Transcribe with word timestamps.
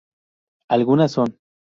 Algunas 0.67 1.11
son 1.11 1.37